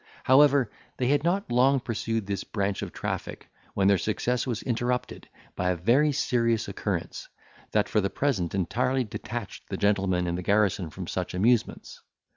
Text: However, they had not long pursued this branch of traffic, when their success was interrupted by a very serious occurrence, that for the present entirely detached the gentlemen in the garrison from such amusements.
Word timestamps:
However, 0.23 0.71
they 0.97 1.09
had 1.09 1.23
not 1.23 1.51
long 1.51 1.79
pursued 1.79 2.25
this 2.25 2.43
branch 2.43 2.81
of 2.81 2.91
traffic, 2.91 3.51
when 3.75 3.87
their 3.87 3.99
success 3.99 4.47
was 4.47 4.63
interrupted 4.63 5.29
by 5.55 5.69
a 5.69 5.75
very 5.75 6.11
serious 6.11 6.67
occurrence, 6.67 7.29
that 7.69 7.87
for 7.87 8.01
the 8.01 8.09
present 8.09 8.55
entirely 8.55 9.03
detached 9.03 9.69
the 9.69 9.77
gentlemen 9.77 10.25
in 10.25 10.33
the 10.33 10.41
garrison 10.41 10.89
from 10.89 11.05
such 11.05 11.35
amusements. 11.35 12.01